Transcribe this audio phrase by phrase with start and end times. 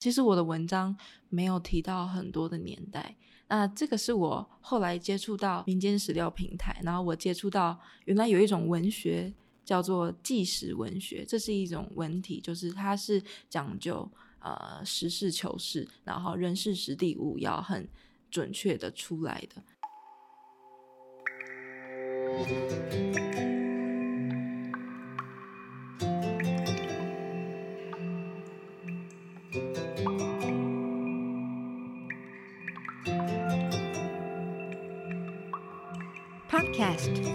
[0.00, 0.96] 其实我的文章
[1.28, 3.14] 没有提到很多的年代，
[3.48, 9.30] 那这个是我后来接触到民间史料平台，然后我接触到原来有一种文学
[9.62, 17.86] 叫做纪实文学，这是一种文体，就是它是讲究呃实事求是，然后人事实地物要很
[18.30, 19.62] 准确的出来的。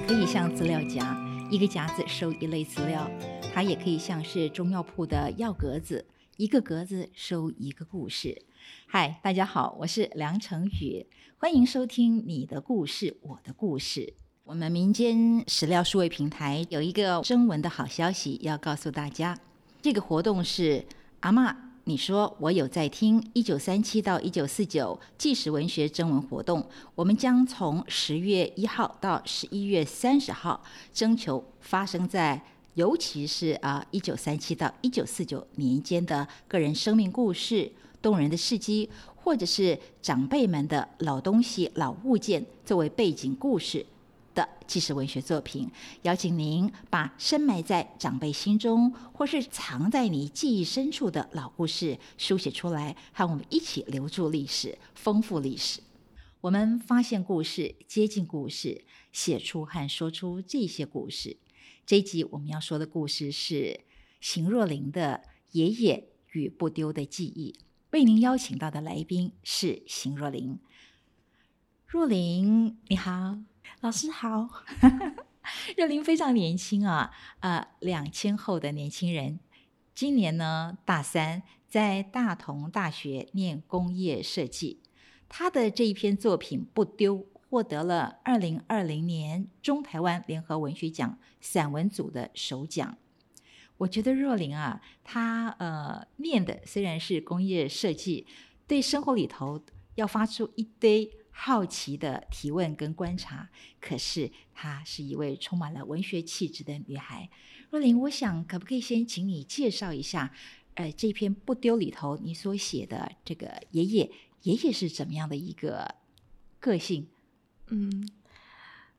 [0.08, 1.18] 可以像资料夹，
[1.50, 3.10] 一个夹子收一类资料；
[3.52, 6.06] 它也可以像是中药铺的药格子，
[6.38, 8.44] 一个格子收一个故事。
[8.86, 14.14] 嗨，大家好，我是梁成宇，欢迎收听你的故事，我的故事。
[14.44, 19.36] 我们民间史料数位平台有一个征文的好消息要告诉大家，
[19.82, 20.86] 这个活动是
[21.22, 21.65] 阿妈。
[21.88, 32.42] 你说我有在听一九三七到一九四九纪实文学征文活动，我们将从十月一号到十一月三十号征求发生在
[32.74, 43.86] 尤其是啊一九三七到一九四九年间的个人生命故事、动人的事迹，或者是长辈们的老东西、老物件作为背景故事。
[44.36, 45.72] 的纪实文学作品，
[46.04, 55.82] 邀请您把深埋在长辈心中，或是藏在你记忆深处的老故事书写出来，和我们一起留住历史，丰富历史。
[56.42, 61.38] 我们发现故事，接近故事，写出和说出这些故事。
[61.88, 63.80] 这一集我们要说的故事是
[64.20, 65.22] 邢若琳的
[65.54, 67.56] 《爷爷与不丢的记忆》。
[67.92, 70.60] 为您邀请到的来宾是邢若琳。
[71.88, 73.55] 若琳，你好。
[73.82, 74.50] 老师好，
[75.78, 79.40] 若琳非常年轻啊，呃，两千后的年轻人，
[79.94, 84.82] 今年呢大三，在大同大学念工业设计。
[85.30, 87.18] 他的这一篇作品《不丢》
[87.50, 92.98] 获得了二零二零年中台湾联合文学奖散文组的首奖。
[93.78, 98.26] 我觉得若琳啊，他呃念的虽然是工业设计，
[98.66, 99.64] 对生活里头
[99.96, 101.12] 要发出一堆。
[101.38, 103.50] 好奇的提问跟观察，
[103.82, 107.30] 可是她是一位充满了文学气质的女孩。
[107.70, 110.34] 若琳，我想可不可以先请你介绍一下，
[110.76, 114.10] 呃，这篇不丢里头你所写的这个爷爷，
[114.44, 115.96] 爷爷是怎么样的一个
[116.62, 117.10] 个性？
[117.68, 118.10] 嗯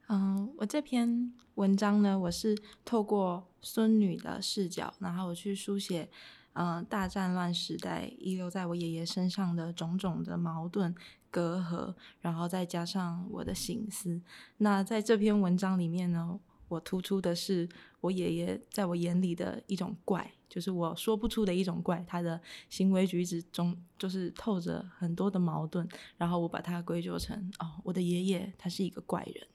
[0.09, 2.55] 嗯，我这篇文章呢，我是
[2.85, 6.11] 透过孙女的视角，然后我去书写。
[6.59, 10.95] 嗯，大战乱时代遗留在我爷爷身上的种种的矛盾
[11.37, 14.19] 隔阂，然后再加上我的心思。
[14.57, 17.69] 那在这篇文章里面呢，我突出的是
[18.01, 22.03] 我爷爷在我眼里的一种怪，就是我说不出的一种怪。
[22.09, 25.87] 他的行为举止中就是透着很多的矛盾，
[26.17, 29.47] 然后我把它归咎成哦，我的爷爷他是一个怪人。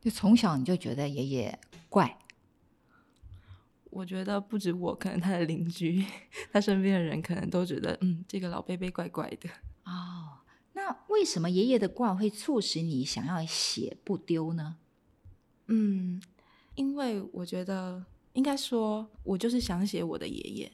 [0.00, 1.58] 就从小你就觉得爷爷
[1.88, 2.16] 怪。
[3.90, 6.02] 我觉得不止我，可能他的邻居，
[6.52, 9.50] 他身边的人可能都觉得，嗯，这个老贝贝怪怪的。
[9.84, 10.38] 哦，
[10.84, 14.78] 那为什么爷爷的卦会促使你想要写不丢呢？
[15.68, 16.20] 嗯，
[16.74, 20.72] 因为我觉得应该说，我就是想写我的爷爷，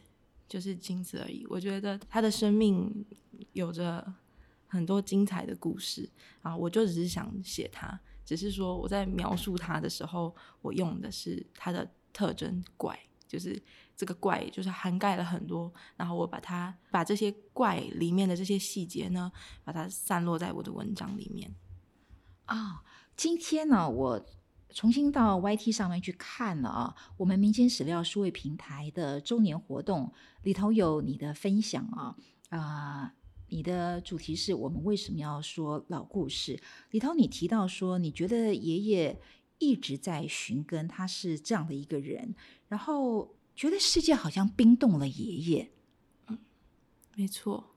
[0.48, 1.44] 就是仅此而已。
[1.50, 3.04] 我觉得他的生命
[3.52, 4.14] 有着
[4.66, 6.08] 很多精彩的故事
[6.40, 12.98] 啊，我就只是想写他，只是说我在描述他的时候，我用的是他的特征怪。
[13.28, 13.62] 就是
[13.94, 19.30] 这个怪，就是涵盖了很多，然后我把它把这些怪里面的这些细节呢，
[19.62, 21.54] 把它散落在我的文章里面。
[22.46, 22.82] 啊，
[23.14, 24.26] 今天呢，我
[24.70, 30.10] 重新到 YT 上面去看了啊，我们民间史料数位平台的周年活动
[30.42, 32.16] 里头有你的分享啊，
[32.48, 33.14] 啊，
[33.48, 36.58] 你的主题是我们为什么要说老故事？
[36.90, 39.20] 里头你提到说，你觉得爷爷。
[39.60, 42.32] 一直在寻根，他是这样的一个人，
[42.68, 45.70] 然后觉得世界好像冰冻了爷爷。
[46.28, 46.38] 嗯，
[47.16, 47.74] 没错。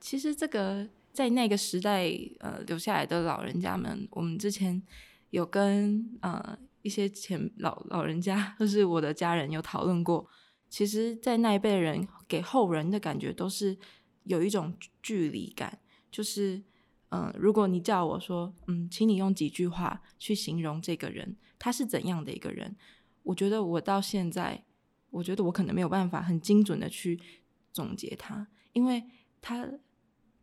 [0.00, 2.10] 其实这个在那个时代，
[2.40, 4.82] 呃，留下来的老人家们，我们之前
[5.30, 10.28] 有跟呃一些前老老人家，就是我的家人有讨论过。
[10.68, 13.78] 其实，在那一辈人给后人的感觉，都是
[14.24, 15.78] 有一种距离感，
[16.10, 16.62] 就是。
[17.10, 22.74] 嗯，如果你叫我说，嗯，请你用几句话去形容这个人，他是怎样的一个人？
[23.24, 24.64] 我觉得我到现在，
[25.10, 27.20] 我觉得我可能没有办法很精准的去
[27.72, 29.04] 总结他，因为
[29.40, 29.68] 他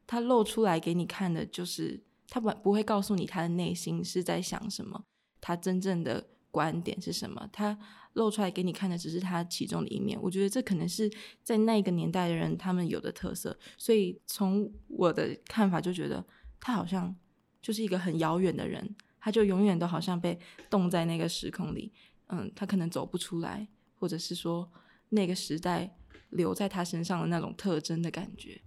[0.05, 5.03] 他露出来给你看的，就是他不不会告诉你他的内心是在想什么，
[5.39, 7.77] 他真正的观点是什么，他
[8.13, 10.19] 露出来给你看的只是他其中的一面。
[10.21, 11.09] 我觉得这可能是
[11.43, 13.57] 在那个年代的人他们有的特色。
[13.77, 16.25] 所以从我的看法就觉得
[16.59, 17.15] 他好像
[17.61, 20.37] 就是一个很遥远的人，他就永远都好像被
[20.69, 21.93] 冻在那个时空里，
[22.31, 24.71] 嗯，他可能走不出来，或者是说
[25.09, 25.97] 那个时代
[26.29, 28.61] 留在他身上的那种特征的感觉。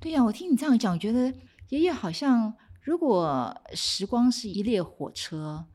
[0.00, 1.32] 对呀，我听你这样讲，我觉得
[1.68, 5.66] 爷爷好像，如果时光是一列火车，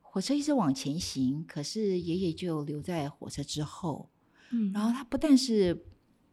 [0.00, 4.10] 火车一直往前行，可是爷爷就留在火车之后，
[4.50, 5.86] 嗯，然后他不但是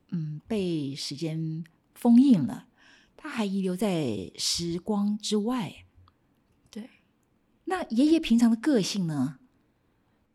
[0.10, 1.64] 嗯被时间
[1.94, 2.68] 封印了，
[3.16, 5.86] 他还遗留在时光之外。
[6.72, 6.90] 对，
[7.66, 9.38] 那爷爷平常的个性呢？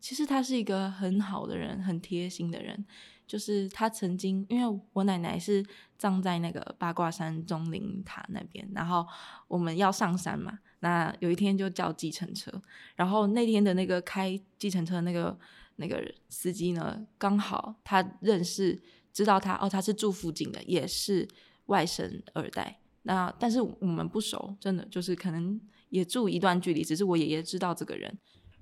[0.01, 2.85] 其实他是一个很好的人，很贴心的人。
[3.27, 5.65] 就是他曾经，因为我奶奶是
[5.97, 9.07] 葬在那个八卦山钟灵塔那边，然后
[9.47, 12.51] 我们要上山嘛，那有一天就叫计程车，
[12.93, 15.39] 然后那天的那个开计程车那个
[15.77, 18.77] 那个司机呢，刚好他认识，
[19.13, 21.25] 知道他哦，他是住附近的，也是
[21.67, 25.57] 外甥二代，那但是我们不熟，真的就是可能
[25.87, 28.19] 也住一段距离，只是我爷爷知道这个人，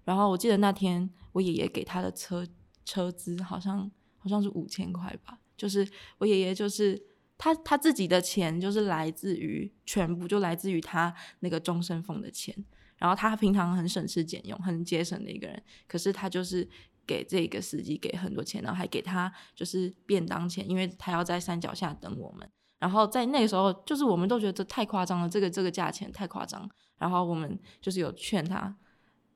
[0.10, 2.46] 然后我记得那天我爷爷给他的车
[2.84, 3.90] 车资好像。
[4.22, 7.02] 好像是五千块吧，就是我爷爷，就是
[7.38, 12.54] 他他自己的钱，就是来自于全部就来自于他那个终身俸的钱。
[12.98, 16.68] 然后他平常很省吃俭用、很节省的一个人，可是他就是
[17.08, 22.46] 给这个司机给很多钱，然后还给他就是便当钱，因为他要在山脚下等我们。
[22.78, 26.70] 然后在那个时候，就是我们都觉得这太夸张了，这个这个价钱太夸张。
[26.98, 28.76] 然后我们就是有劝他。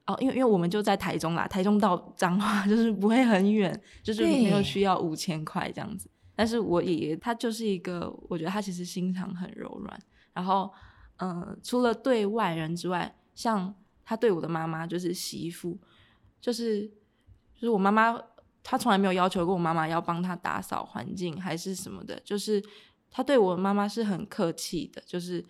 [0.05, 6.09] 哦，因为因为我们就在台中啦，台中到彰化就是不会很远，就是没有需要五千块这样子。
[6.35, 9.99] 但是我爷爷他就是一个，我觉得他其实心肠很柔软。
[10.33, 10.69] 然后，
[11.19, 13.73] 嗯，除了对外人之外，像
[14.03, 15.79] 他对我的妈妈就是媳妇，
[16.41, 16.85] 就是
[17.53, 18.19] 就是我妈妈，
[18.61, 22.61] 他从来没有要求过我妈妈要帮他打扫环境还是什么的，就是
[23.09, 25.41] 他对我妈妈是很客气的，就是。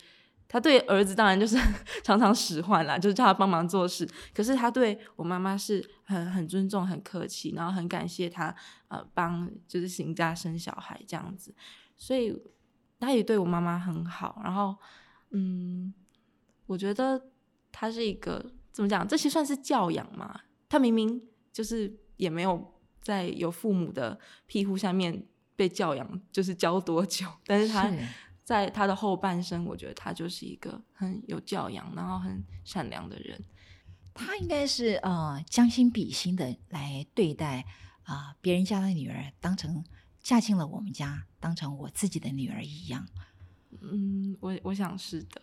[0.54, 1.58] 他对儿子当然就是
[2.06, 4.08] 常常使唤啦，就是叫他帮忙做事。
[4.36, 8.56] 可是他对我妈妈是很很尊重、很客气，然后很感谢他
[8.88, 11.56] 呃帮就是行家生小孩这样子。
[11.98, 12.40] 所以
[13.00, 14.40] 他也对我妈妈很好。
[14.44, 14.76] 然后
[15.32, 15.92] 嗯，
[16.68, 17.20] 我觉得
[17.72, 19.08] 他是一个怎么讲？
[19.08, 20.42] 这些算是教养嘛？
[20.70, 21.20] 他明明
[21.52, 25.26] 就是也没有在有父母的庇护下面
[25.56, 27.92] 被教养，就是教多久，但是他。
[28.44, 33.42] 在他的后半生，我觉得他就是一个很有教养，然后很善良的人。
[34.14, 37.66] 他应该是呃将心比心的来对待
[38.04, 39.84] 啊别人家的女儿，当成
[40.22, 43.08] 嫁进了我们家，当成我自己的女儿一样。
[43.82, 45.42] 嗯，我我想是的。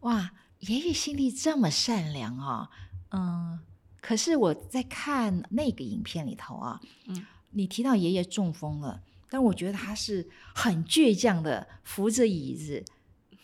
[0.00, 0.30] 哇，
[0.60, 2.70] 爷爷心地这么善良啊！
[3.10, 3.58] 嗯，
[4.00, 9.02] 可是我在看那个影片里头啊，嗯，你提到爷爷中风了。
[9.28, 12.84] 但我觉得他是很倔强的，扶着椅子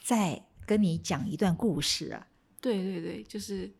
[0.00, 2.28] 在跟你讲一段故事啊！
[2.60, 3.72] 对对对，就是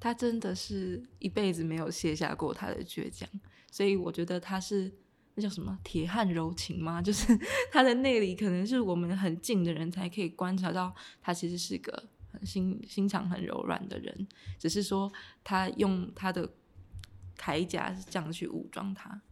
[0.00, 3.28] 他真的是一辈子没有卸下过他的倔强，
[3.70, 4.92] 所以我觉得他是
[5.36, 7.00] 那叫什么铁汉柔情吗？
[7.02, 7.38] 就是
[7.70, 10.92] 他的内里可能是我们很近的人才可以观察到，
[11.22, 12.08] 他其实是个
[12.44, 14.26] 心心肠很柔软的人，
[14.58, 15.10] 只是说
[15.44, 16.52] 他用他的
[17.38, 19.22] 铠甲是这样去武装他，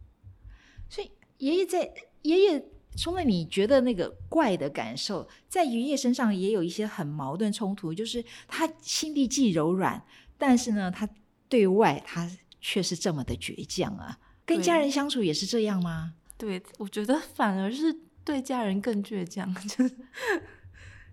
[0.89, 1.11] 所以。
[1.39, 2.65] 爷爷在爷爷，
[2.97, 10.05] 除了你觉得那个怪的感受，在爷爷身上也有一些很矛盾冲突，就是他心地既柔软，
[10.37, 11.07] 但是呢，他
[11.47, 14.19] 对外他却是这么的倔强啊。
[14.45, 16.13] 跟家人相处也是这样吗？
[16.37, 17.93] 对，我觉得反而是
[18.25, 19.95] 对家人更倔强， 就是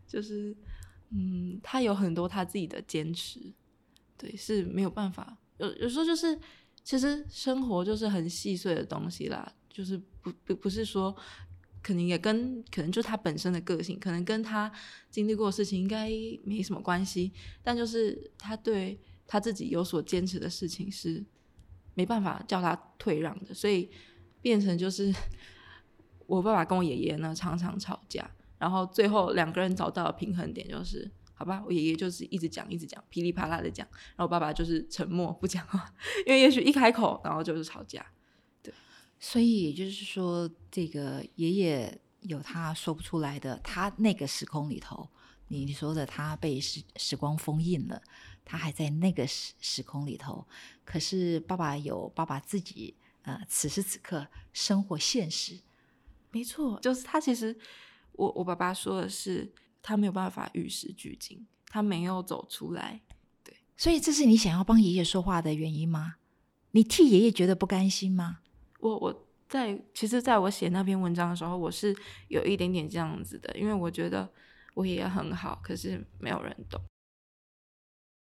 [0.08, 0.56] 就是，
[1.10, 3.40] 嗯，他有很多他自己的坚持，
[4.18, 5.36] 对，是没有办法。
[5.58, 6.36] 有有时候就是，
[6.82, 9.52] 其实生活就是很细碎的东西啦。
[9.68, 11.14] 就是不不不是说，
[11.80, 14.70] 可能也跟可能就是他本身的个性，可能跟他
[15.08, 16.10] 经历过的事情应该
[16.44, 17.32] 没什么关系。
[17.62, 21.24] 但就是他对他自己有所坚持的事情是
[21.94, 23.88] 没办法叫他退让的，所以
[24.42, 25.14] 变成就是
[26.26, 28.28] 我爸爸跟我爷爷呢常常吵架，
[28.58, 35.94] 然后最后两个人找到平衡点，就是好吧，我爷爷就是一直讲一直讲噼里啪啦的讲，然后我爸爸就是沉默不讲话，
[36.26, 38.04] 因为也许一开口然后就是吵架。
[39.18, 45.08] 所以也就是说，这个爷爷有他说不出来的，他那个时空里头，
[45.48, 48.00] 你说的他被时时光封印了，
[48.44, 50.46] 他还在那个时时空里头。
[50.84, 55.58] 可是爸爸有爸爸自己，呃，此时此刻生活现实，
[56.30, 57.58] 没错，就是他其实，
[58.12, 59.50] 我我爸爸说的是，
[59.82, 63.00] 他没有办法与时俱进，他没有走出来。
[63.42, 66.16] 对，所以这是你想要帮爷爷说话的原因吗？
[66.72, 68.40] 你替爷爷觉得不甘心吗？
[68.80, 71.94] 我我在其实，在我写那篇文章的时候，我是
[72.28, 74.28] 有一点点这样子的，因为我觉得
[74.74, 76.80] 我爷爷很好，可是没有人懂。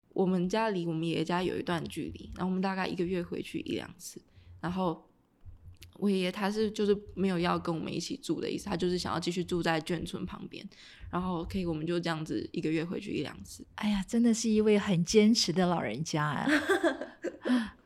[0.09, 4.21] 我们家离我们爷爷家有一段距离，然后我们大概一个月回去一两次，
[4.61, 5.07] 然后。
[5.97, 10.67] 我爷爷他是就是没有要跟我们一起住的意思，他就是想要继续住在眷村旁边，
[11.11, 13.63] 然后可以我们就这样子一个月回去一两次。
[13.75, 16.47] 哎呀，真的是一位很坚持的老人家啊！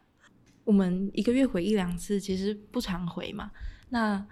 [0.68, 3.50] 我们一个月回一两次，其实不常回嘛。
[3.90, 4.24] 那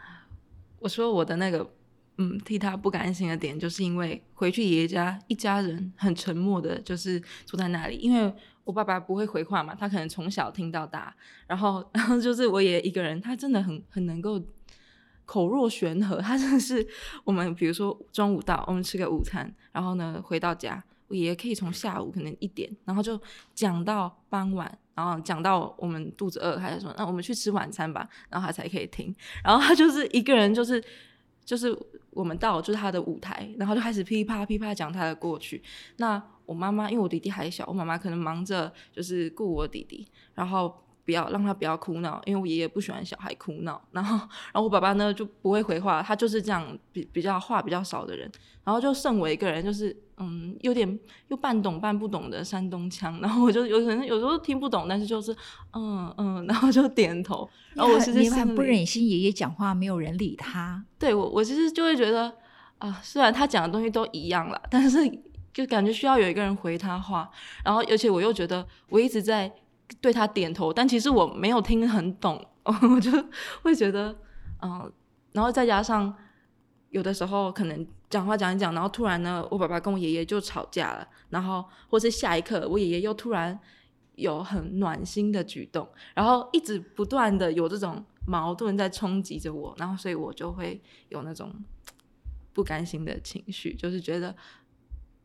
[0.80, 1.72] 我说我的那个。
[2.18, 7.98] 嗯，替他不甘心的点，就是因为回去爷爷家，一家人很沉默的，就是坐在那里。
[7.98, 11.14] 因为我爸爸不会回话嘛，他可能从小听到大，
[11.46, 14.42] 然后，然后就是我爷爷一个人，他真的很很能够
[15.26, 16.16] 口若悬河。
[16.24, 16.88] 他真的是
[17.26, 23.22] 我们，比如说中午到，我们吃个午餐，然后呢回到家，我爷爷可以从下午可能一点，然后就
[23.54, 29.14] 讲到傍晚，然后讲到我们肚子饿，他就说那我们去吃晚餐吧，然后他才可以听。
[29.44, 30.84] 然后他就是一个人，就是
[31.44, 31.78] 就是。
[32.16, 35.62] 我们到就是他的舞台，然后就开始噼啪噼啪讲他的过去。
[35.98, 40.74] 那我妈妈因为我弟弟还小，我妈妈可能忙着就是顾我弟弟，然后
[41.04, 43.86] 不要让他不要哭闹，因为我爷爷不喜欢小孩哭闹。
[43.92, 48.32] 然后，然后我爸爸呢就不会回话，他就是这样比比较话比较少的人。
[48.64, 53.20] 然后就剩我一个人，就是嗯，有点又半懂半不懂的山东腔。
[53.22, 55.36] 然后我就有可能有时候听不懂，但是就是
[55.74, 57.50] 嗯嗯，然后就点头。
[57.74, 60.84] 然后我其实很不忍心爷爷讲话没有人理他。
[60.98, 62.34] 对我，我其实就会觉得
[62.78, 65.00] 啊，虽然他讲的东西都一样了，但是
[65.54, 67.30] 就感觉需要有一个人回他话。
[67.64, 69.52] 然后而且我又觉得我一直在
[70.00, 73.12] 对他点头，但其实我没有听很懂， 我就
[73.62, 74.16] 会觉得
[74.62, 74.92] 嗯，
[75.34, 76.16] 然后再加上。
[76.96, 83.60] 有的时候可能讲话讲一讲，然后突然呢，我爸爸跟我爷爷就吵架了，然后或是下一刻我爷爷又突然
[84.16, 91.54] 有很暖心的举动，然后一直不断的有这种矛盾在冲击着我，然后所以我就会有那种
[92.54, 94.34] 不甘心的情绪，就是觉得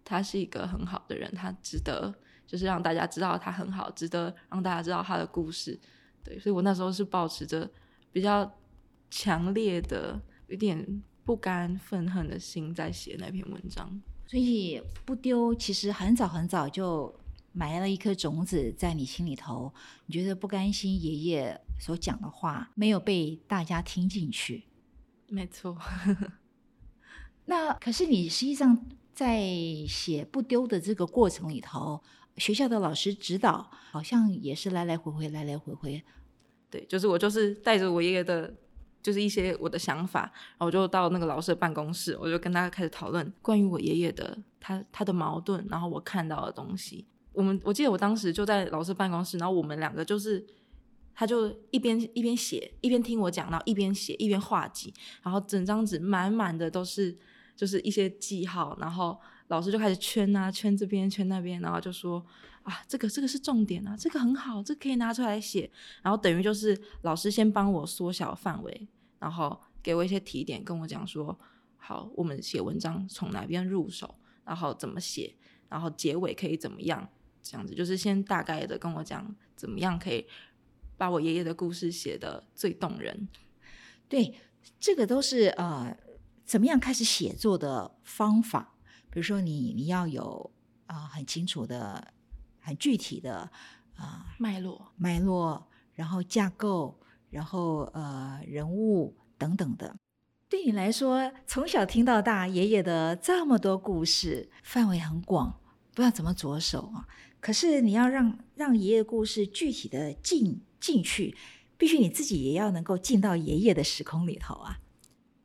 [0.04, 2.12] 他是一个很好的人，他值得
[2.48, 5.78] 就是让大家知道他很好，值得让大家知道他的故事，
[6.24, 7.70] 对，所以我那时候是保持着
[8.10, 8.58] 比较
[9.08, 11.00] 强烈的有点。
[11.24, 15.54] 不甘愤恨的心在写那篇文章，所以不丢。
[15.54, 17.14] 其实很早很早就
[17.52, 19.72] 埋了一颗种子在你心里头。
[20.06, 24.64] 你觉得不甘心爷爷所讲的话没有被大家听进去？
[25.28, 25.78] 没错。
[27.46, 29.44] 那可是你实际上在
[29.86, 32.02] 写不丢的这个过程里头，
[32.38, 36.02] 学校的老师指导好像也是来来回回，来来回回。
[36.70, 38.52] 对，就是我就是带着我爷爷的。
[39.02, 47.06] 就是一些我的想法，然后我就到那个老师的办公室，我就跟他开始讨论关于我爷爷的他他的矛盾，然后我看到的东西。
[47.32, 50.44] 我们我记得我当时就在老师办公室，然后我们两个就是，
[51.14, 54.92] 他就一边一边写，一边听我讲，然后一边写一边画记，
[55.22, 57.16] 然后整张纸满满的都是
[57.56, 62.24] 就是一些记号，然后老师就开始圈啊圈这边圈那边，然后就说。
[62.62, 65.70] 啊，这个这个是重点啊，这个很好，这可以拿出来写。
[66.02, 68.88] 然后等于就是老师先帮我缩小范围，
[69.18, 71.36] 然后给我一些提点，跟我讲说，
[71.76, 74.14] 好，我们写文章从哪边入手，
[74.44, 75.34] 然后怎么写，
[75.70, 77.08] 然后结尾可以怎么样，
[77.42, 80.26] 这样子就是先大概的跟我讲怎么样可以
[80.98, 83.26] 把我爷爷的故事写的最动人。
[84.06, 84.34] 对，
[84.78, 85.96] 这个都是呃，
[86.44, 88.74] 怎么样开始写作的方法。
[89.10, 90.52] 比如说你你要有
[90.86, 92.12] 啊很清楚的。
[92.70, 93.50] 很具体的
[93.96, 97.00] 啊脉络，脉络，然后架构，
[97.30, 99.96] 然后呃人物等等的。
[100.48, 105.60] 对你来说，从小听到大，爷爷的这么多故事，范围很广，
[105.92, 107.08] 不知道怎么着手啊。
[107.40, 111.36] 可是你要让让爷爷故事具体的进进去，
[111.76, 114.78] 必须你自己也要能够进到爷爷的时空里头啊。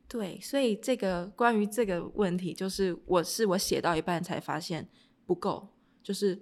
[0.08, 4.88] 对，所以这个关于这个问题，就是我是我写到一半才发现
[5.26, 5.68] 不够，
[6.04, 6.40] 就是。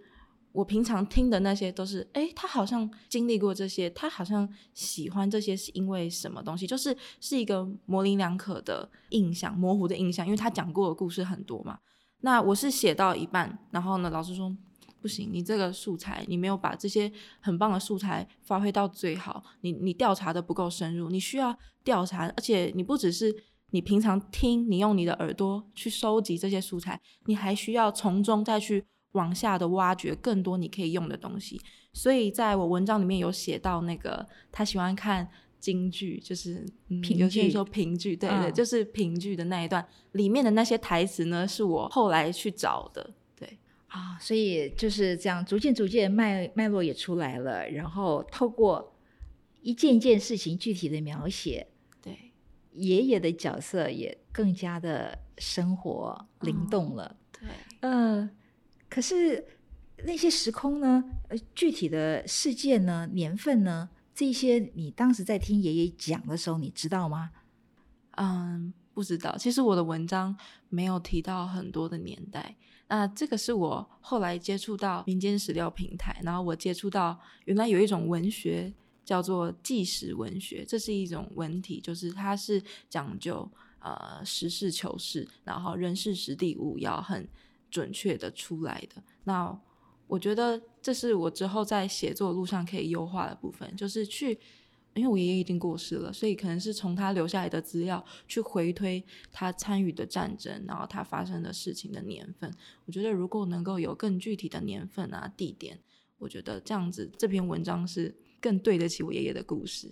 [0.54, 6.68] 我平常听的那些都是，哎，他好像经历过这些，他好像喜欢这些是因为什么东西？
[6.68, 11.80] 就是是一个模棱两可的印象，模糊的印象，因为他讲过的故事很多嘛。
[12.22, 14.56] 那我是写到一半，然后呢，老师说
[15.02, 23.36] 不行，你这个素材你没有把这些很棒的素材发挥到最好，你你调查的不够深入，你需要调查，而且你不只是
[23.72, 28.86] 你平常听，你用你的耳朵去收集这些素材，你还需要从中再去。
[29.14, 31.60] 往下的挖掘更多你可以用的东西，
[31.92, 35.28] 所以在我文章里面有写到那个他喜欢看
[35.60, 36.66] 京剧，就是
[37.02, 43.58] 评剧，说评剧，对对，就是评剧的那一段里面的那些台词呢，是我后来去找的，对。
[43.88, 48.96] 啊，所以就是这样，逐渐逐渐脉脉络也出来了，然后透过
[49.62, 51.68] 一件件事情具体的描写，
[52.02, 52.32] 对，
[52.74, 57.16] 爷爷的角色也更加的生活灵动了。
[57.32, 57.48] 对，
[57.82, 58.28] 呃，
[58.94, 59.44] 可是
[60.06, 61.04] 那些时空呢？
[61.30, 63.10] 呃，具体的事件呢？
[63.12, 63.90] 年份呢？
[64.14, 67.32] 这些你当时在听爷爷讲的时候，你知道吗？
[68.18, 69.36] 嗯，不知道。
[69.36, 70.38] 其实我的文章
[70.70, 72.56] 没有提到很多的年代。
[72.88, 78.72] 那这个是我后来接触到民间史料平台，然后我接触到原来有一种文学
[79.04, 87.28] 叫做纪实文学，这是一种文体，就是它是讲究呃实事求是，然后人事实地物要很
[87.74, 89.02] 准确的出来的。
[89.24, 89.60] 那
[90.06, 94.38] 我觉得这是我之后在写作路上可以优化的部分，就是去，
[94.94, 102.54] 因为我爷爷已经过世了，所以可能是从他留下来的资料去回推他参与的战争，然后他发生的事情的年份。
[102.86, 105.80] 我觉得如果能够有更具体的年份啊、地点，
[106.20, 109.90] 我觉得这样子这篇文章是更对得起我爷爷的故事。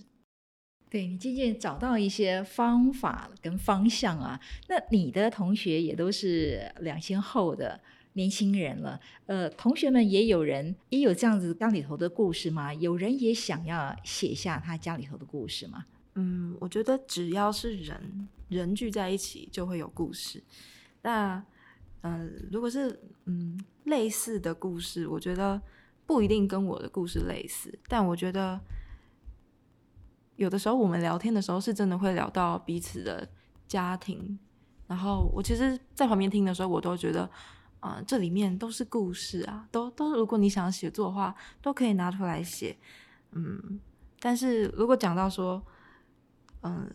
[0.91, 7.81] 对你渐渐找到一些方法跟方向啊，那你的同学也都是两千后的。
[8.13, 12.73] 年轻人了，呃，同学们也有人也有这样子家里头的故事吗？
[12.73, 15.85] 有人也想要写下他家里头的故事吗？
[16.15, 20.43] 嗯，我觉得只要是人人聚在一起，就会有故事。
[21.03, 21.41] 那，
[22.01, 25.61] 嗯，如果是嗯类似的故事，我觉得
[26.05, 28.59] 不一定跟我的故事类似，但我觉得
[30.41, 33.29] 有的时候我们聊天的时候，是真的会聊到彼此的
[33.67, 34.39] 家庭。
[34.87, 37.29] 然后我其实，在旁边听的时候，我都觉得。
[37.79, 41.33] 啊，这里面都是故事啊，都都，如果你想写作的话，
[41.63, 42.77] 都可以拿出来写。
[43.31, 43.79] 嗯，
[44.19, 45.59] 但是如果讲到说，
[46.61, 46.87] 嗯，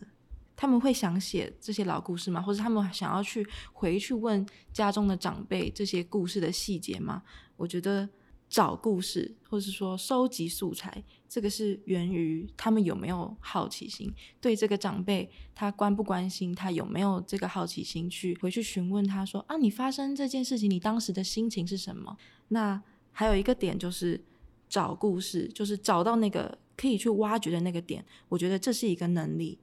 [0.55, 2.41] 他们会想写这些老故事吗？
[2.41, 7.21] 或者他们想要去回去问家中的长辈这些故事的细节吗？
[7.57, 8.07] 我觉得。
[8.49, 22.15] 找故事，或者是说收集素材，这个是源于他们有没有好奇心，对这个长辈他关不关心，他有没有这个好奇心去回去询问他说啊，你发生这件事情，你当时的心情是什么？
[22.47, 22.81] 那
[23.11, 24.23] 还有一个点就是
[24.69, 29.59] 找故事，就是找到那个可以去挖掘的那个点，我觉得这是一个能力。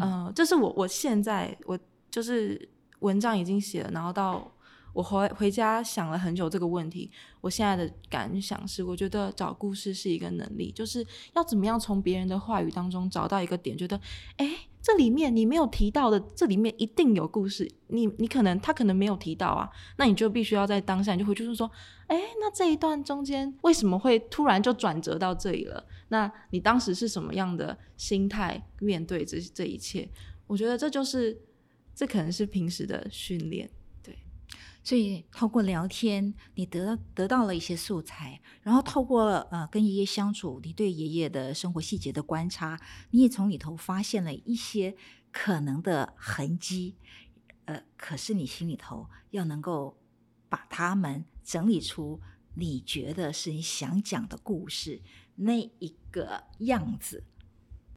[0.00, 1.76] 嗯，这是我我现在我
[2.10, 2.68] 就是
[3.00, 4.52] 文章已经写了，然后到。
[4.92, 14.00] 我回回家想了很久这个问题，我现在的感想是，我觉得找故事是一个能力，就是要怎么样从别人的话语当中找到一个点，觉得，
[14.36, 21.70] 哎，这里面你没有提到的，这里面一定有故事，你你可能他可能没有提到啊，那你就必须要在当下你就回去说，
[22.06, 25.84] 哎，那这一段中间为什么会突然就转折到这里了？
[26.08, 30.08] 那你当时是什么样的心态面对这这一切？
[30.48, 31.40] 我觉得这就是，
[31.94, 33.70] 这可能是平时的训练。
[34.82, 44.96] 所以透过聊天，你得得到了一些素材，然后透过呃跟爷爷相处，你对爷爷的生活细节的观察，你也从里头发现了一些
[45.30, 46.96] 可能的痕迹，
[47.66, 49.98] 呃，可是你心里头要能够
[50.48, 52.20] 把它们整理出
[52.54, 55.02] 你觉得是你想讲的故事
[55.36, 57.24] 那一个样子。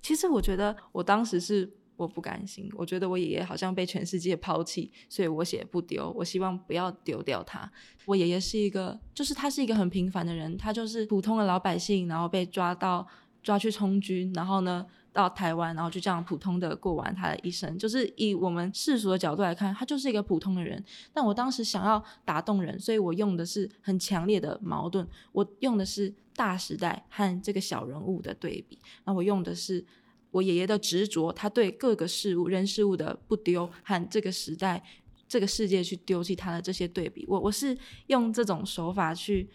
[0.01, 1.77] 其实我觉得我当时是。
[2.03, 6.11] 我不甘心，我觉得我爷爷好像被全世界抛弃，所以我写不丢。
[6.15, 7.71] 我希望不要丢掉他。
[8.05, 13.07] 我爷爷是一个，就是他是一个很平凡的人，他就是普通的老百姓，然后被抓到
[13.41, 17.77] 抓去充军，然后呢到台湾，然后就这样普通的过完他的一生。
[17.77, 20.83] 就是以我们世俗的角度来看，他就是一个普通的人。
[21.13, 29.85] 但我当时想要打动人，所以我用的是很强烈的矛盾，我用的是大时代和这个小人物的对比，那我用的是。
[30.33, 34.83] 我爷爷的执着，他对各个事物、人事物的不丢，和这个时代、
[35.29, 39.47] 这个世界去丢弃他的这些对比，我我是用这种手法去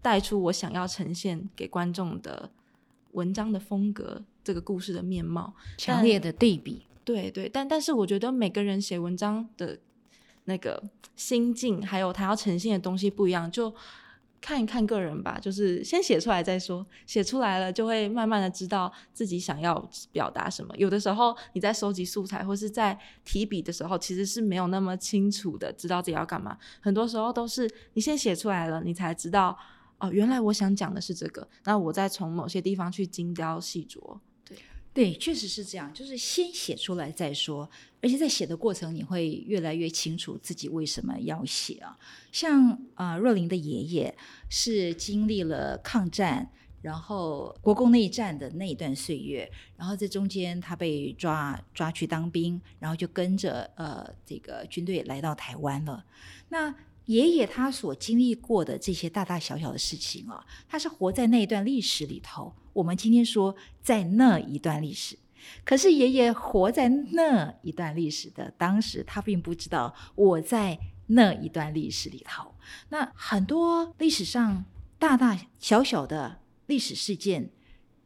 [0.00, 2.50] 带出我想要呈现给观众的
[3.12, 6.86] 文章的风格，这个故事的面貌，强烈的对比。
[7.04, 9.78] 对对，但但是我觉得每个人写文章的
[10.46, 10.82] 那个
[11.14, 13.74] 心境，还有他要呈现的东西不一样，就。
[14.40, 16.86] 看一看个人吧，就是先写出来再说。
[17.06, 19.78] 写出来了，就会慢慢的知道自己想要
[20.12, 20.74] 表达什么。
[20.76, 26.56] 有的时候你在收集素材或是在提笔的时候，其实是没有那么清楚的知道自己要干嘛。
[26.80, 29.58] 很多时候都是你先写出来了，你才知道
[29.98, 31.46] 哦，原来我想讲的是这个。
[31.64, 34.18] 那我再从某些地方去精雕细琢。
[34.44, 34.56] 对
[34.94, 37.68] 对，确实是这样，就是先写出来再说，
[38.00, 41.98] 而且在写的过程，你会越来越清楚自己为什么要写啊。
[42.30, 44.16] 像啊，若琳的爷爷
[44.48, 56.04] 是经历了抗战，然后国共内战的那一段岁月，然后在中间他被抓抓去当兵，然后就跟着呃这个军队来到台湾了。
[56.50, 56.72] 那
[57.06, 62.54] 爷爷他所经历过的这些大大小小的事情啊，他是活在那一段历史里头。
[62.74, 65.18] 我们今天说在那一段历史，
[65.64, 72.54] 可是爷爷活在那一段历史的当时，他并不知道我在那一段历史里头。
[72.90, 74.64] 那很多历史上
[74.98, 77.50] 大大小小的历史事件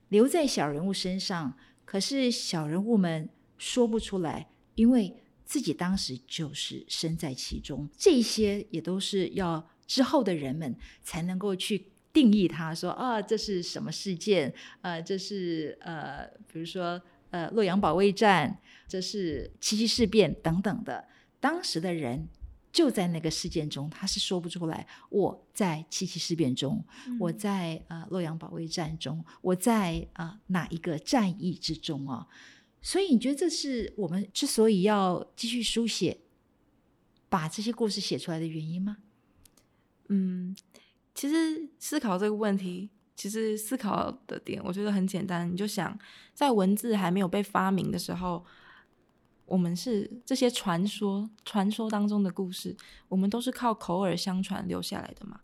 [0.09, 3.29] 留在小人物身上，可是小人物们
[3.59, 5.17] 说不出来，因为。
[5.45, 14.55] 自己当时就是身在其中，这些也都是要之后的人们才能够去定义它，说啊，这是什么事件？
[14.81, 16.99] 呃，这是呃，比如说
[17.33, 21.09] 呃，洛阳保卫战，这是七七事变等等的。
[21.41, 22.29] 当时的人
[22.71, 24.87] 就在那个事件中，他是说不出来。
[25.09, 26.85] 我在七七事变中，
[27.19, 32.29] 我在呃洛阳保卫战中，我在呃哪一个战役之中啊？
[32.81, 36.19] 所以你觉得这是我们之所以要继续书写，
[37.29, 38.99] 把这些故事写出来的原因吗？
[40.09, 40.55] 嗯，
[41.15, 45.99] 其实思考这个问题，其实思考的点我觉得很简单，你就想
[46.35, 48.45] 在文字还没有被发明的时候，
[49.47, 52.77] 我们是这些传说、传说当中的故事，
[53.09, 55.41] 我们都是靠口耳相传留下来的嘛。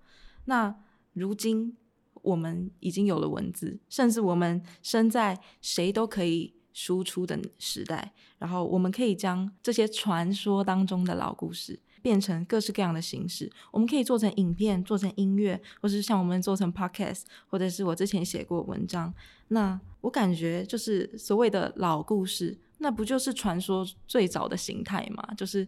[0.47, 0.75] 那
[1.13, 1.77] 如今
[2.23, 6.55] 我们已经有了文字，甚至我们身在谁都可以。
[6.75, 13.51] 输出的时代，然后我们可以将这些传说当中的老故事变成各式各样的形式。
[13.71, 19.13] 我们可以做成影片，做成音乐，或者是像我们做成 podcast，或者是我之前写过文章。
[19.49, 25.35] 那我感觉就是所谓的老故事，那不就是传说最早的形态吗？
[25.37, 25.67] 就是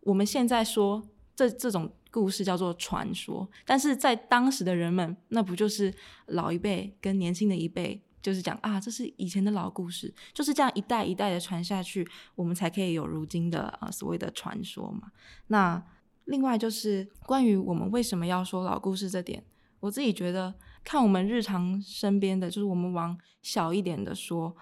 [0.00, 1.02] 我们现在说
[1.34, 5.94] 这这种故事叫做传说，但是在当时的人们，那不就是
[6.26, 8.02] 老一辈跟年轻的一辈？
[8.22, 15.10] 就是讲啊，这是以前的老故事，就是这样一代一代的传下去，我们才可以有如今的呃所谓的传说嘛。
[15.46, 15.82] 那
[16.26, 19.42] 另外就是关于我们为什么要说老故事这点，
[19.80, 20.54] 我自己觉得
[20.84, 24.54] 看我们日常身边的，就是我们往小一点的说，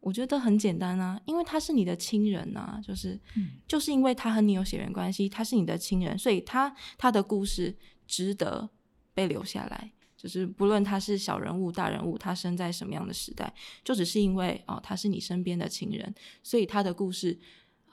[0.00, 3.20] 我觉得很简单啊，因为他是你的亲人呐，就是
[3.68, 8.70] 就是因为他和你有血缘关系，他是你的亲人，所以他他的故事值得
[9.12, 9.92] 被留下来。
[10.20, 13.50] 就是不论他是小人物、大人物，他生在什么样的时代，
[13.82, 17.38] 就只是因为哦，他是你身边的亲人，所以他的故事，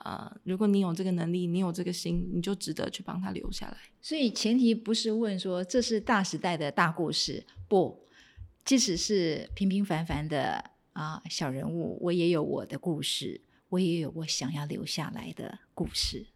[0.00, 3.78] 呃，如果你有这个能力，你有这个心，你就值得去帮他留下来。
[4.02, 8.06] 所以前提不是问说这是大时代的大故事，不，
[8.62, 10.62] 即使是平平凡凡的
[10.92, 16.26] 啊小人物，我也有我的故事，我也有我想要留下来的故事。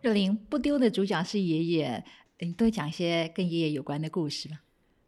[0.00, 2.04] 若琳不丢的主角是爷爷，
[2.38, 4.60] 你多讲一些跟爷爷有关的故事吧。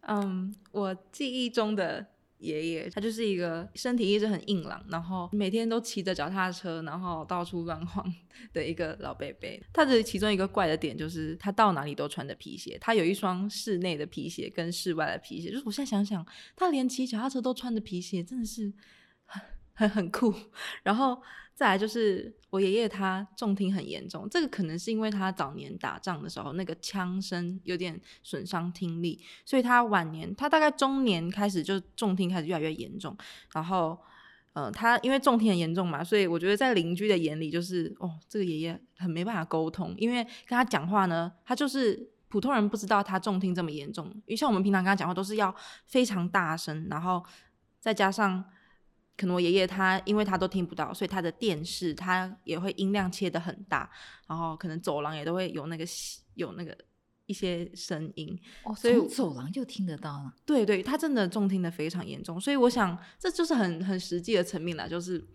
[0.02, 2.04] 嗯，我记忆中的
[2.38, 8.12] 爷爷，他就是一个身体一直很硬朗，然后每天都骑着脚踏车，然后到处乱晃
[8.52, 9.48] 的一个老伯伯。
[9.72, 12.76] 他的其中一个怪的点就是，他到哪里都穿着皮鞋。
[12.80, 16.26] 他有一双室内的皮鞋跟室外的皮鞋，就是我现在想想，
[16.56, 18.72] 他连骑脚踏车都穿着皮鞋，真的是
[19.26, 19.40] 很
[19.74, 20.34] 很很酷。
[20.82, 21.22] 然后。
[21.60, 33.14] 再来就是我爷爷他重听很严重，这个可能是因为他早年打仗的时候那个枪声有点损伤听力，所以他晚年他大概中年开始就重听开始越来越严重。
[33.52, 33.98] 然后，
[34.54, 47.22] 呃，他因为重听很严重嘛，所以我觉得在邻居的眼里就是哦，这个爷爷很没办法沟通，因为跟他讲话呢，他就是普通人不知道他重听这么严重，因为像我们平常跟他讲话都是要非常大声，然后
[47.78, 48.42] 再加上。
[49.16, 53.90] 可能我爷爷他，因为他都听不到，所以他的电视他也会音量切的很大，
[54.26, 55.84] 然后可能走廊也都会有那个
[56.34, 56.76] 有那个
[57.26, 60.34] 一些声音，哦，所以走廊就听得到了。
[60.44, 65.26] 对对，他真的重听的非常严重，所以我想这就是很很实际的层面了，就是。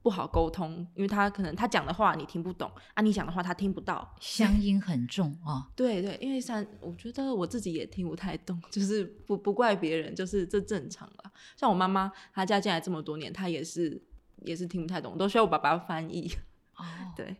[0.00, 5.68] 不好沟通，因为他可能他讲的话你听不懂啊，你讲的话他听不到，乡音很重啊。
[5.74, 11.32] 对对，因为像我觉得我自己也听不太懂， 就是不不怪别人，就是这正常了。
[11.56, 14.00] 像我妈妈，她嫁进来这么多年，她也是
[14.44, 16.30] 也是听不太懂，都需要我爸爸翻译。
[16.76, 16.84] 哦，
[17.16, 17.36] 对，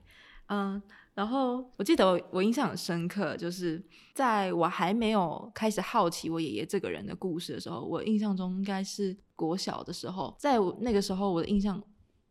[0.49, 0.83] 嗯，
[1.15, 11.81] 然后我记得我我印象很深刻，就是在我还没有开始好奇我爷爷这个人的故事的时候，我印象中应该是国小的时候，在我那个时候我的印象。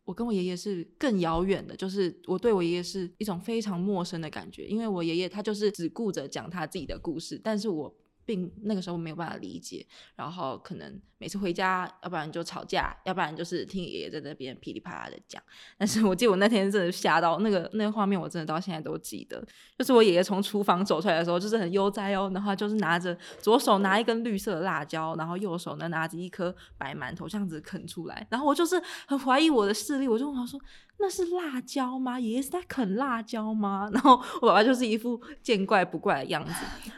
[0.08, 7.94] 我跟我爷爷是更遥远的，就是我对我爷爷是一种非常陌生的感觉，因为我爷爷他就是只顾着讲他自己的故事，但是我
[8.28, 15.42] 并那个时候没有办法理解，然后可能每次回家，要不然就吵架，要不然就是听爷爷在那边噼里啪啦的讲。
[15.78, 19.42] 但是我记得我那天真的吓到，那个那个画面我真的到现在都记得，
[19.78, 30.60] 就是我爷爷从厨房走出来的时候，就是很悠哉哦，然后就是拿着左手拿一根绿色的辣椒，然后右手呢拿着一颗白馒头这样子啃出来，然后我就是很怀疑我的视力，我就问他说。
[31.00, 32.18] 那是辣椒吗？
[32.18, 33.88] 爷爷是在啃辣椒吗？
[33.92, 36.52] 然后我爸爸就是一副见怪不怪的样子。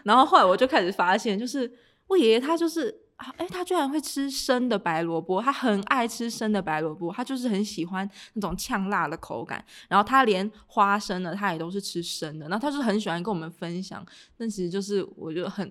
[0.05, 1.71] 然后后来我就开始发现，就是
[2.07, 9.63] 我爷爷他就是啊，哎，他居然会吃生的白萝卜，他很爱吃生的白萝卜，他就是很喜欢那种呛辣的口感。
[9.89, 12.49] 然后他连花生呢，他也都是吃生的。
[12.49, 14.05] 然后他就很喜欢跟我们分享，
[14.39, 15.71] 但其实就是我就很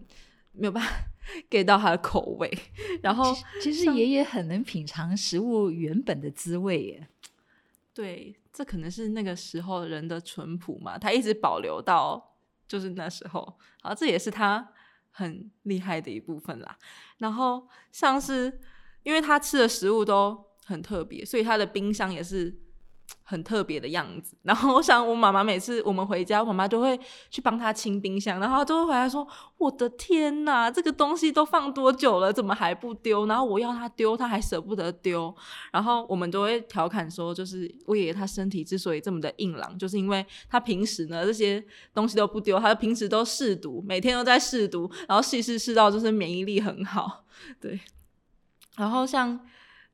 [0.51, 0.91] 没有办法
[1.49, 2.55] get 到他的口味。
[3.01, 7.07] 然后其实爷爷很能品尝食物原本的滋味耶。
[7.93, 12.35] 对，这可能是那个时候人的淳朴嘛，他一直保留到
[12.67, 14.71] 就是那时候，啊，这也是他
[15.11, 16.77] 很厉害的一部分啦。
[17.17, 18.61] 然后像是
[19.03, 22.57] 因为他吃的食物都很特别，所以他的冰箱也是。
[23.23, 35.33] 很特别的样子，然后我想，我妈妈每次我们回家，我妈妈都会去帮他清冰箱，然后都会回来说：“我的天哪，这个东西都放多久了，怎么还不丢？”然后我要他丢，他还舍不得丢。
[35.71, 47.25] 然后我们都会调侃说，就是我爷爷他身体之所以这么的硬朗，就是因为他平时呢这些东西都不丢，他平时都试毒，每天都在试毒，然后试试试到就是免疫力很好。
[47.61, 47.79] 对，
[48.75, 49.39] 然后像。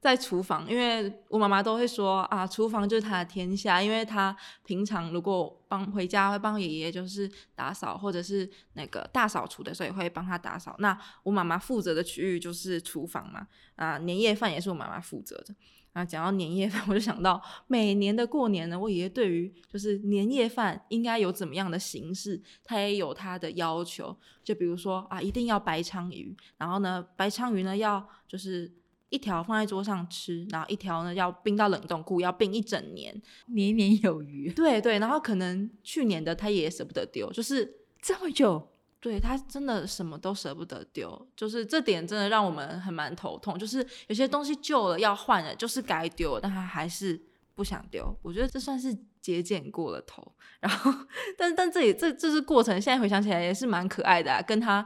[0.05, 10.75] 在厨房，因为我妈妈都会说啊，厨房就是她的天下，因为她平常如果帮回家会帮爷爷就是打扫，或者是那个大扫除的时候也会帮他打扫。
[10.77, 15.55] 那我妈妈负责的区域就是厨房嘛，啊，年夜饭也是我妈妈负责的。
[15.93, 24.15] 啊，讲到年夜饭， 我就想到每年的过年呢，我爷爷对于就是年夜饭应该有怎么样的形式，他也有他的要求。
[24.43, 28.71] 就比如说啊，一定要白鲳鱼，然后呢，白鲳鱼呢要就是。
[29.15, 33.15] 一条放在桌上吃，然后一条呢要冰到冷冻库，要冰一整年，
[33.47, 34.51] 年年有余。
[34.51, 38.61] 对对，然后可能去年的他也舍不得丢，就是这么久，
[38.99, 43.57] 对他真的什么都舍不得丢，就是这点真的让我们很蛮头痛。
[43.57, 47.17] 就是有些东西旧了要换了，就是该丢，但他还是
[47.55, 48.13] 不想丢。
[48.21, 50.29] 我觉得这算是节俭过了头。
[50.59, 50.91] 然后，
[51.37, 54.85] 但但这也这这是过程，现在回想起来也是蛮可爱的，跟他。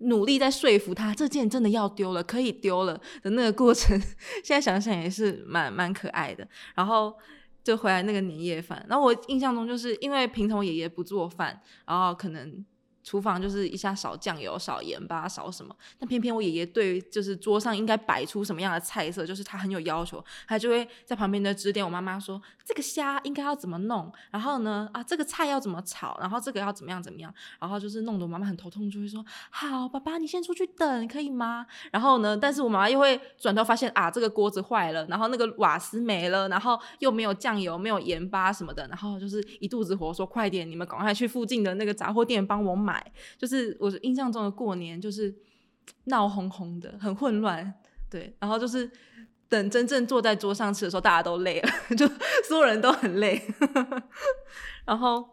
[0.00, 3.98] 努力在说服他，这件真的要丢了，可以丢了的那个过程，
[4.44, 6.46] 现在想想也是蛮蛮可爱的。
[6.74, 7.16] 然后
[7.62, 12.64] 就回来那个年夜饭，然后我印象中就是因为平头爷爷不做饭，然后可能。
[13.02, 24.88] 厨房就是一下少酱油、少盐巴、少什么，但偏偏我爷爷对就是桌上应该摆出什么样的菜色，就是他很有要求，他就会在旁边的指点我妈妈说这个虾应该要怎么弄，然后呢？
[24.92, 31.66] 啊这个菜要怎么炒，然后这个要怎么样怎么样，然后就是弄得我妈妈很头痛，就会说好，爸爸你先出去等可以吗？
[31.90, 42.89] 然后呢，但是我妈妈又会转头发现啊这个锅子坏了，然后那个瓦斯没了，然后又没有酱油、没有盐巴什么的，然后就是一肚子火，说快点，你们赶快去附近的那个杂货店帮我买。
[42.90, 45.32] 买就是我印象中的过年，就是
[46.04, 47.72] 闹哄哄的，很混乱，
[48.10, 48.34] 对。
[48.40, 48.90] 然后就是
[49.48, 52.08] 等真正坐在桌上吃的时候，大家都累了， 就
[52.48, 53.40] 所有人都很累。
[54.84, 55.24] 然后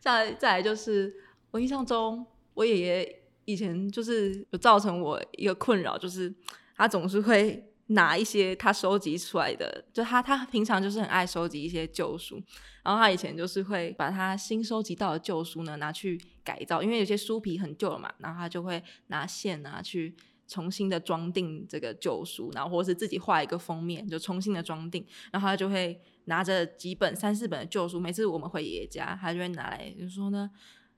[0.00, 1.14] 再再来就是
[1.52, 6.34] 我印象中，我爷爷以前就是有造成我一个困扰，就是
[6.76, 7.64] 他总是会。
[7.88, 12.38] 拿一些他收集出来的，就他他平常就是很爱收集一些旧书，
[12.84, 20.14] 然后他以前就是会把他新收集到的旧书呢拿去改造，因为有些书皮很旧了嘛，然后他就会拿线啊去
[20.46, 30.50] 重新的装订这个旧书，然后或是自己画一个封面就重新的装订，然后他就会拿着几本三四本的旧书，每次我们回爷爷家，他就会拿来就说呢，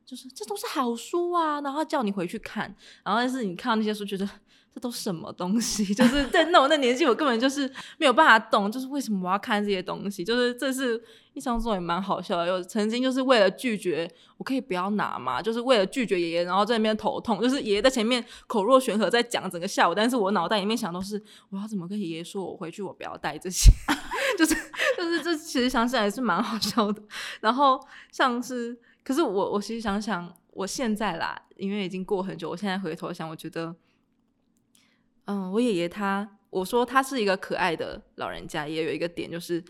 [0.05, 2.75] 就是这都是好书啊，然后叫你回去看，
[3.05, 4.29] 然后但是你看到那些书觉得。
[4.73, 5.85] 这都什么东西？
[5.95, 10.25] 就是在那我那年纪，我根本就是没有办法懂，就是为什么我要看这些东西。
[10.25, 11.03] 就是这是
[11.35, 12.47] 印象中也蛮好笑的。
[12.47, 15.43] 有曾经就是为了拒绝，我可以不要拿嘛？
[15.43, 17.41] 就是为了拒绝爷爷，然后在那边头痛。
[17.41, 23.73] 就是爷爷在前面口若悬河在讲整个下午，但是我脑袋里面想都是我要怎么跟爷爷说，我回去我不要带这些。
[24.39, 24.55] 就是
[24.97, 27.03] 就是这其实想起来是蛮好笑的。
[27.41, 27.81] 然后
[28.13, 33.75] 像是，可是我我其实想想，我现在啦，因为已经过很久，我现在回头想，我觉得。
[35.31, 39.63] 嗯，我爷爷他，我说他是一个可爱的老人家，也有一个点就是，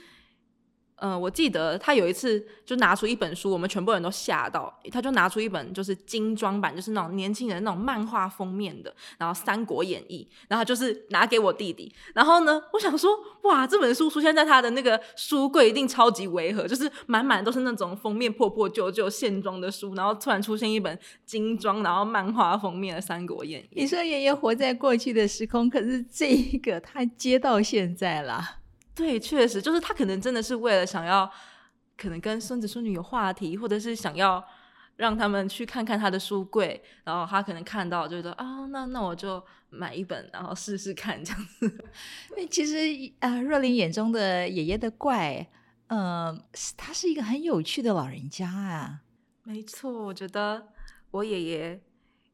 [1.01, 4.73] 嗯，我记得他有一次就拿出一本书，我们全部人都吓到。
[4.93, 11.91] 他就拿出一本就是精装版，就是那种年轻人那种漫画封面的，然后《三国演义》，然后就是拿给我弟弟。
[12.15, 13.11] 然后呢，我想说，
[13.45, 23.77] 哇，这本书出现在他的那个书柜一定超级违和，就是满满都是那种封面破破旧旧线装的书，然后突然出现一本精装然后漫画封面的《三国演义》。
[23.81, 28.60] 你说爷爷活在过去的时空，可是这一个他接到现在了。
[28.95, 31.31] 对，确实就是他可能真的是为了想要，
[31.97, 34.45] 可能跟孙子孙女有话题，或者是想要
[34.97, 41.85] 让他们去看看他的书柜，然后他可能看到就，觉得啊，那那我就买一本，然后试试看这样子。
[42.51, 42.77] 其实
[43.21, 45.49] 啊，若琳眼中的爷爷的怪，
[45.87, 46.43] 嗯，
[46.77, 49.01] 他是一个很有趣的老人家啊。
[49.45, 50.69] 没错，我觉得
[51.13, 51.81] 我爷爷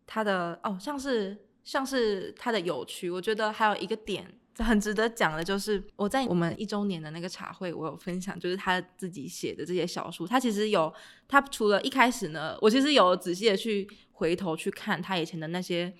[0.06, 4.40] 他的哦，像是像是他的有趣，我觉得还有一个点。
[4.64, 10.26] 很值得讲的就是，我在我们一周年的那个茶会，我有分享，就是他自己写的这些小说。
[10.26, 10.92] 他其实有，
[11.28, 15.92] 他除了一开始呢，我其实有仔细的去回头去看他以前的那些。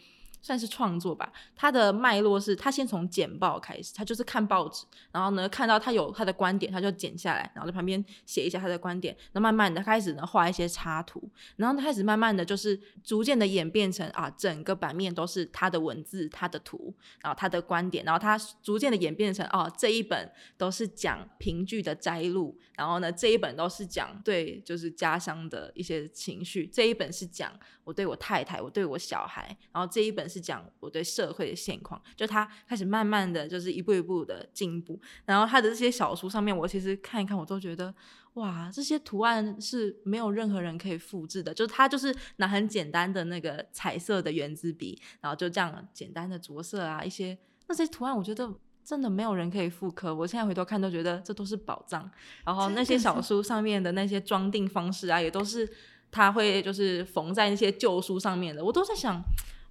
[0.47, 1.33] 算是创作吧。
[1.57, 9.17] 他的脉络是他先从简报开始，他就是看报纸，然后呢看到他有他的观点，他就剪下来，然后在旁边写一下他的观点。
[9.33, 30.36] 那慢慢的开始呢画一些插图，然后他开始慢慢的就是逐渐的演变成啊整个版面都是他的文字、他的图，然后他的观点，然后他逐渐的演变成哦这一本都是讲评剧的摘录，然后呢这一本都是讲对就是家乡的一些情绪，这一本是讲我对我太太，我对我小孩，然后这一本是。
[30.37, 37.95] 是讲我对社会的现况，就他开始慢慢的就是一步一步的进步，然后他的这些小书上面，我其实看一看，我都觉得
[38.35, 48.53] 哇，这些图案是没有任何人可以复制的，就是他就是拿很简单的那个彩色的圆珠笔，然后就这样简单的着色啊，一些那些图案，我觉得
[48.85, 50.15] 真的没有人可以复刻。
[50.15, 52.11] 我现在回头看都觉得这都是宝藏。
[52.45, 55.67] 然后那些小书上面的那些装订方式啊，也都是
[56.11, 59.19] 他会就是缝在那些旧书上面的，我都在想。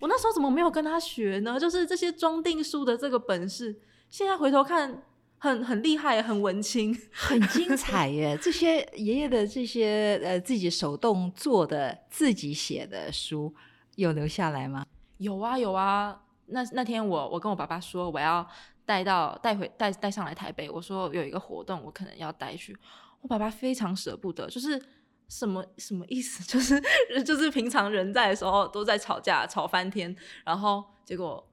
[0.06, 1.60] 我那时候怎么没有跟他学呢？
[1.60, 3.76] 就是这些装订书的这个本事，
[4.12, 5.02] 现在回头看
[5.40, 8.38] 很很厉害，很文青， 很精彩耶！
[8.40, 13.52] 这些爷爷的这些呃自己手动做的、自己写的书，
[13.96, 14.86] 有留下来吗？
[15.18, 16.22] 有啊有啊。
[16.46, 18.48] 那那天我我跟我爸爸说我要
[18.86, 22.78] 带到带回带带上来台北，我说有一个活动我可能要带去，
[23.22, 24.80] 我爸爸非常舍不得，就是。
[25.28, 26.44] 什么什么意思？
[26.46, 26.82] 就是
[27.24, 31.46] 就是平常人在的时候都在吵架，吵翻天，然后结果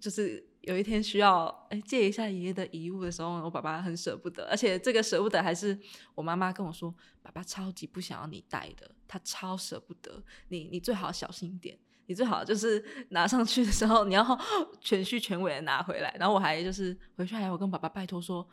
[0.00, 5.78] 就是有一天需要哎借一下爷爷的遗物的时候，我爸爸很舍不得，而且这个舍不得还是
[6.14, 6.92] 我妈妈跟我说，
[7.22, 14.38] 爸爸超级不想要你带的，他超舍不得你，你最好小心点，你最好就是拿上去的时候你要
[14.80, 18.46] 全虚全伪的拿回来，然后我还就是回去还我跟爸爸拜托说。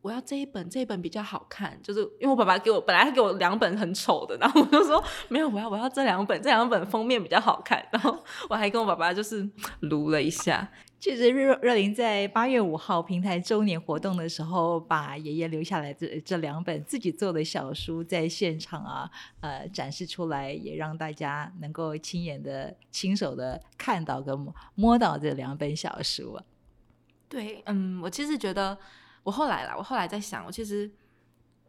[0.00, 8.16] 我要这一本，这一本比较好看，就是因为我爸爸给我本来他给我两本很丑的，然后我就说没有，我要我要这两本，这两本封面比较好看，然后
[8.48, 9.48] 我还跟我爸爸就是
[9.80, 10.70] 撸了一下。
[11.00, 24.36] 其实热热琳在八月五号平台周年活动的时候，把爷爷留下来这这两本自己做的小书在现场啊，呃展示出来，也让大家能够亲眼的、亲手的看到跟
[24.74, 26.44] 摸到这两本小书啊。
[27.28, 28.78] 对，嗯，我其实觉得。
[29.22, 30.90] 我后来啦，我后来在想，我其实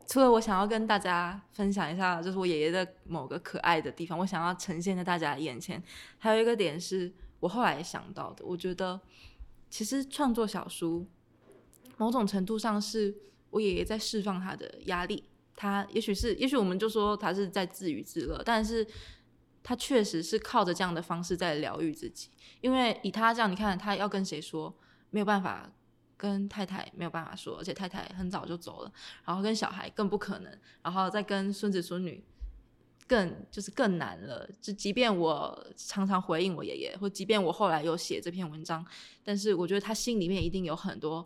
[0.08, 5.82] 除了我想要跟大家分享一下，就是我爷爷的某个可爱的地方，我想要呈现在大家眼前，
[6.18, 8.46] 还有一个点是我后来想到的。
[8.46, 9.00] 我觉得
[9.70, 11.06] 其实创作小书，
[11.98, 13.16] 某种程度上是
[13.50, 15.24] 我爷爷在释放他的压力，
[15.56, 18.88] 他也许是，也许我们就说他是在自娱自乐，但是
[19.62, 22.30] 他确实是靠着这样的方式在疗愈自己，
[22.62, 24.74] 因为以他这样，你看他要跟谁说，
[25.10, 25.70] 没有办法。
[26.20, 28.92] 跟太太没有办法说，而且太太很早就走了，
[29.24, 32.22] 然后跟小孩更不可能，然后再跟孙子孙女
[33.08, 34.46] 更就是更难了。
[34.60, 38.86] 就即便我常常回应我爷爷，或即便我后来有写这篇文章，
[39.24, 41.26] 但是我觉得他心里面一定有很多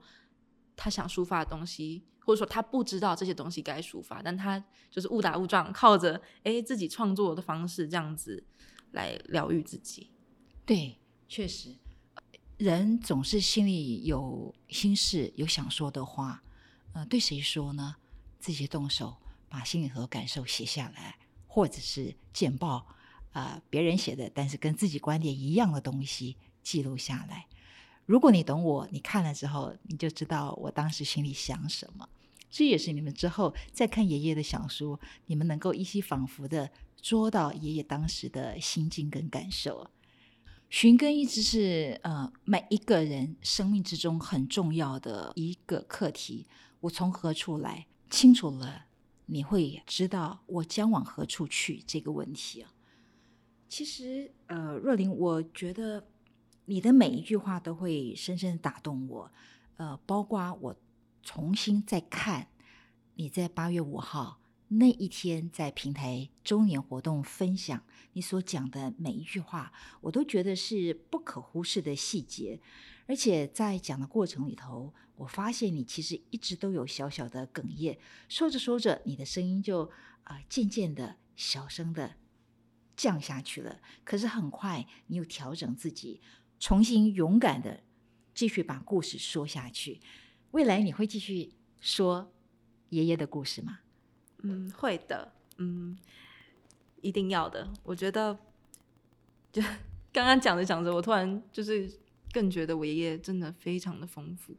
[0.76, 8.44] 他想抒发的东西，或者说他不知道这些东西该抒发，但他就是误打误撞，靠着哎自己创作的方式这样子
[8.92, 10.12] 来疗愈自己。
[10.68, 11.76] 对，确实。
[12.58, 16.44] 人总是心里有心事，有想说的话，
[16.94, 17.96] 呃，对谁说呢？
[18.40, 19.16] 自己动手
[19.50, 22.86] 把心里和感受写下来，或者是简报
[23.32, 27.48] 啊，别人写的，但是跟自己观点一样的东西记录下来。
[28.06, 32.08] 如果你懂我，你看了之后，你就知道我当时心里想什么。
[32.52, 36.70] 这也是你们之后再看爷爷的小说，你们能够依稀仿佛的
[37.02, 39.90] 捉到爷爷当时的心境跟感受。
[40.74, 46.48] 寻根一直是呃每一个人生命之中很重要的一个课题。
[46.80, 47.86] 我从何处来？
[48.10, 48.86] 清楚了，
[49.28, 52.74] 你会知道我将往何处去这个问题啊。
[53.70, 56.08] 其实，呃，若琳，我觉得
[56.66, 59.32] 你的每一句话都会深深打动我，
[59.78, 60.76] 呃，包括我
[61.22, 62.48] 重新再看
[63.14, 64.40] 你在八月五号。
[64.76, 69.72] 那一天在平台周年活动分享你所讲的每一句话，
[70.02, 72.60] 我都觉得是不可忽视的细节。
[73.06, 79.92] 而且在讲的过程里头，我发现你其实一直都有小小的哽咽，说着说着，你的声音就
[80.24, 82.16] 啊渐渐的小声的
[82.96, 83.80] 降下去了。
[84.04, 86.20] 可是很快你又调整自己，
[86.60, 87.84] 重新勇敢的
[88.34, 90.02] 继续把故事说下去。
[90.52, 92.34] 未来你会继续说
[92.90, 93.82] 爷爷的故事吗？
[94.46, 95.98] 嗯，会的，嗯，
[97.02, 97.66] 一定要的。
[97.82, 98.38] 我觉得，
[99.54, 99.62] 就
[100.12, 101.90] 刚刚讲着讲着，我突然就是
[102.34, 104.54] 更觉得我爷爷真的非常的丰富。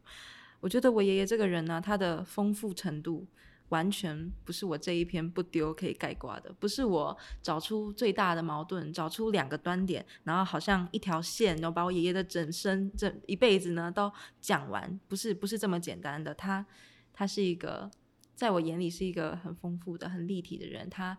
[0.60, 3.26] 我觉得我爷爷这个人呢，他的丰富程度
[3.68, 6.50] 完全不是我这一篇不丢可以概括的。
[6.58, 14.10] 不是我找出最大的矛盾，找出两个端点，然后好像一条线，然后把我爷爷的整生这一辈子呢都
[14.40, 14.98] 讲完。
[15.08, 16.34] 不是，不是这么简单的。
[16.34, 16.64] 他，
[17.12, 17.90] 他是一个。
[18.34, 20.88] 在我眼里是一个很丰富的、很立体的人。
[20.90, 21.16] 他，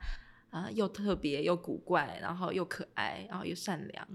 [0.49, 4.07] 啊，又特别又古怪，然后又可爱，然后又善良，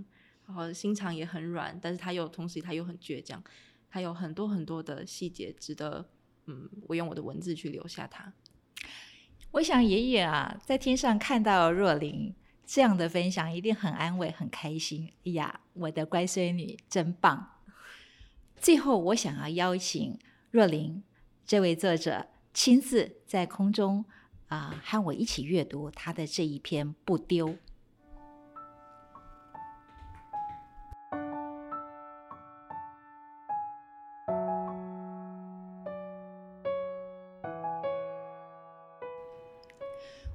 [0.46, 1.78] 然后心肠也很软。
[1.80, 3.42] 但是他又同时他又很倔强，
[3.90, 6.10] 他有很多很多的细节值得，
[6.46, 8.32] 嗯，我用我的文字去留下他。
[9.52, 12.34] 我想爷爷啊，在天上看到若琳
[12.64, 15.12] 这样的分享，一定很安慰、很开心。
[15.24, 17.58] 哎呀，我的乖孙女真棒！
[18.56, 20.18] 最后，我想要邀请
[20.50, 21.02] 若琳
[21.44, 22.28] 这位作者。
[22.52, 24.04] 亲自在空中
[24.48, 27.48] 啊，和我一起阅读他的这一篇《不丢》。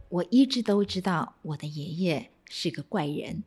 [0.07, 3.43] 我一直都知道我的爷爷是个怪人。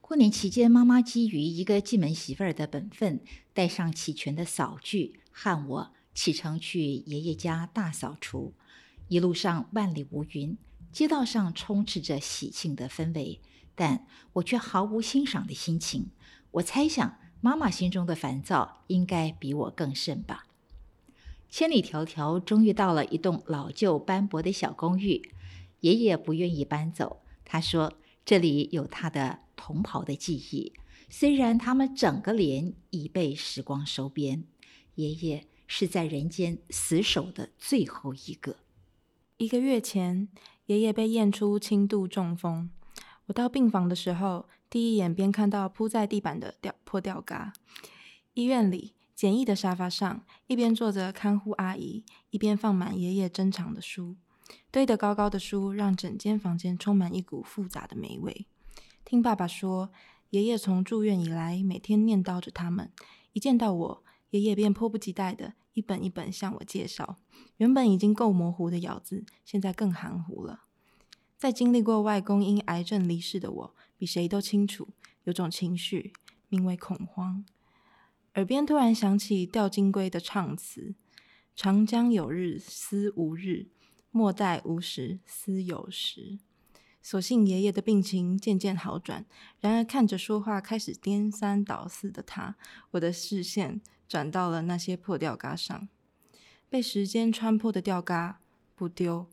[0.00, 3.20] 过年期间，妈妈基于一个进门媳妇儿的本分，
[3.52, 5.92] 带上齐全的扫具，和我。
[6.20, 8.52] 启程去爷爷家大扫除，
[9.08, 10.58] 一路上万里无云，
[10.92, 13.40] 街道上充斥着喜庆的氛围，
[13.74, 16.10] 但我却毫无欣赏的心情。
[16.50, 20.44] 我猜想，妈妈心中的烦躁应该比我更甚吧。
[21.48, 25.32] 千里迢迢，终于到了一栋老旧斑驳的小公寓。
[25.80, 27.94] 爷爷不愿意搬走，他说
[28.26, 30.74] ：“这里有他的同袍的记忆，
[31.08, 34.44] 虽然他们整个连已被时光收编。”
[34.96, 35.46] 爷爷。
[35.72, 38.56] 是在人间死守的最后一个。
[39.36, 40.28] 一个月前，
[40.66, 42.68] 爷爷被验出轻度中风。
[43.26, 47.52] 我到病房的时候，第一眼便看到铺在地板的吊破吊嘎。
[48.34, 54.16] 医院里简易的沙发上，一边坐着看护阿姨，一边放满爷爷珍藏的书，
[54.72, 58.44] 堆得高高的书让整间房间充满一股复杂的霉味。
[59.04, 59.92] 听爸爸说，
[60.30, 62.90] 爷爷从住院以来，每天念叨着他们，
[63.32, 65.54] 一见到我，爷爷便迫不及待的。
[65.74, 67.16] 一本一本向我介绍，
[67.58, 70.64] 原本已经够模糊的咬字，现在更含糊了。
[71.38, 74.88] 在经历过外公因癌症离世的我，比谁都清楚，
[75.24, 76.12] 有种情绪
[76.48, 77.44] 名为恐慌。
[78.34, 80.94] 耳边突然响起吊金龟的唱词
[81.56, 83.68] ：“长江有日思无日，
[84.10, 86.38] 莫待无时思有时。”
[87.02, 89.24] 所幸爷爷的病情渐渐好转，
[89.60, 92.56] 然而看着说话开始颠三倒四的他，
[92.90, 93.80] 我的视线。
[94.10, 95.88] 转到了那些破吊嘎上，
[96.68, 98.40] 被时间穿破的吊嘎
[98.74, 99.28] 不丢，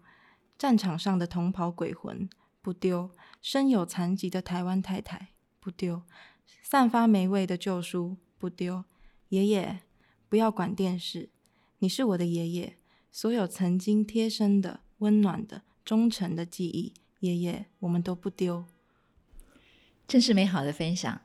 [0.55, 2.29] 战场上的同袍鬼魂
[2.61, 3.09] 不丢，
[3.41, 6.03] 身有残疾的台湾太太不丢，
[6.61, 8.85] 散发霉味的旧书不丢。
[9.29, 9.79] 爷爷，
[10.29, 11.31] 不要管电视，
[11.79, 12.77] 你是我的爷爷，
[13.11, 18.65] 所有曾经贴身的、温暖的、忠诚的记忆，爷爷，我们都不丢。
[20.07, 21.21] 真是美好的分享。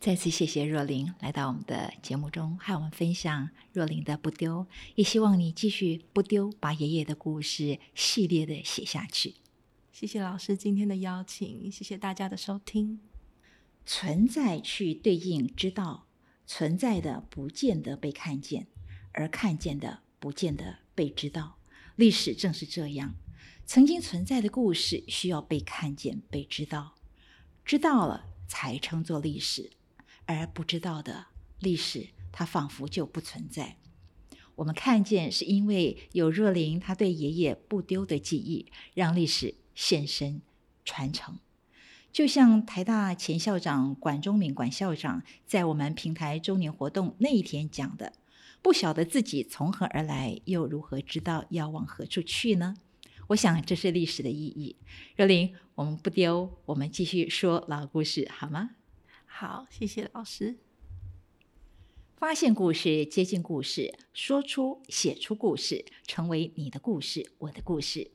[0.00, 9.34] 再次谢谢若琳来到我们的节目中，和我们分享若琳的不丢，也希望你继续不丢，把爷爷的故事系列的写下去。
[9.92, 12.98] 谢谢老师今天的邀请，谢谢大家的收听。
[13.84, 16.06] 存在去对应知道，
[16.46, 18.68] 存在的不见得被看见，
[19.12, 21.58] 而看见的不见得被知道。
[21.96, 23.16] 历史正是这样，
[23.66, 26.94] 曾经存在的故事需要被看见、被知道，
[27.66, 29.70] 知道了才称作历史。
[30.36, 31.26] 而不知道的
[31.58, 33.76] 历史，它仿佛就不存在。
[34.56, 40.42] 我们看见，是因为有若琳他对爷爷不丢的记忆，让历史现身
[40.84, 41.38] 传承。
[42.12, 48.12] 就像台大前校长管中敏管校长在我们平台周年活动那一天讲的
[48.60, 52.74] ：“不晓得自己从何而来，又如何知道要往何处去呢？
[53.28, 54.76] 我想这是历史的意义。
[55.16, 58.70] 若琳，我们不丢，我们继续说老故事好吗？
[59.40, 60.58] 好，谢谢老师。
[62.14, 68.10] 发现故事，接近故事，说出、写出故事，成为你的故事，我的故事。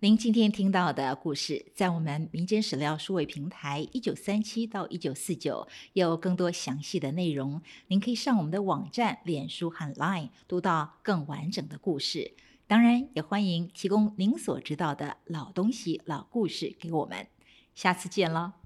[0.00, 7.62] 您今天听到的故事，在我们民间史料数位平台一九三七到一九四九有更多详细的内容。
[7.86, 12.34] 您可以上我们的网站、脸书和 Line 读到更完整的故事。
[12.66, 17.26] 当然，也欢迎提供您所知道的老东西、老故事给我们。
[17.74, 18.56] 下次见了。